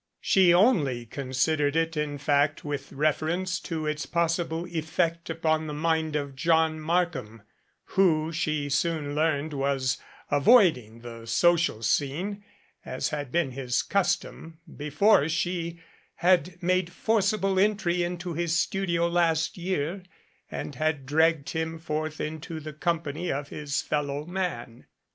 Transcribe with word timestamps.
She 0.19 0.51
only 0.51 1.05
considered 1.05 1.75
it, 1.75 1.95
in 1.95 2.17
fact, 2.17 2.65
with 2.65 2.91
reference 2.91 3.59
to 3.59 3.85
its 3.85 4.07
possible 4.07 4.65
effect 4.65 5.29
upon 5.29 5.67
the 5.67 5.75
mind 5.75 6.15
of 6.15 6.35
John 6.35 6.79
Markham, 6.79 7.43
who 7.83 8.31
she 8.31 8.67
soon 8.67 9.13
learned 9.13 9.53
was 9.53 9.99
avoiding 10.31 11.01
the 11.01 11.27
social 11.27 11.83
scene, 11.83 12.43
as 12.83 13.09
had 13.09 13.31
been 13.31 13.51
his 13.51 13.83
custom, 13.83 14.57
before 14.75 15.29
she 15.29 15.79
had 16.15 16.57
made 16.63 16.91
forcible 16.91 17.59
entry 17.59 18.01
into 18.01 18.33
his 18.33 18.57
studio 18.57 19.07
last 19.07 19.55
year 19.55 20.01
and 20.49 20.73
had 20.73 21.05
dragged 21.05 21.51
him 21.51 21.77
forth 21.77 22.19
into 22.19 22.59
the 22.59 22.73
company 22.73 23.31
of 23.31 23.49
his 23.49 23.83
fellow 23.83 24.25
men. 24.25 24.87